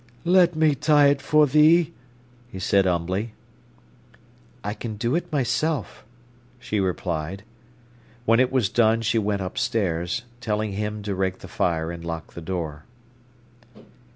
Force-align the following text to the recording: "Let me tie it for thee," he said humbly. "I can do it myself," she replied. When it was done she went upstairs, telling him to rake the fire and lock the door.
"Let 0.25 0.55
me 0.55 0.73
tie 0.73 1.09
it 1.09 1.21
for 1.21 1.45
thee," 1.45 1.93
he 2.51 2.57
said 2.57 2.87
humbly. 2.87 3.35
"I 4.63 4.73
can 4.73 4.95
do 4.95 5.13
it 5.13 5.31
myself," 5.31 6.03
she 6.57 6.79
replied. 6.79 7.43
When 8.25 8.39
it 8.39 8.51
was 8.51 8.67
done 8.69 9.03
she 9.03 9.19
went 9.19 9.43
upstairs, 9.43 10.23
telling 10.39 10.71
him 10.71 11.03
to 11.03 11.13
rake 11.13 11.37
the 11.37 11.47
fire 11.47 11.91
and 11.91 12.03
lock 12.03 12.33
the 12.33 12.41
door. 12.41 12.85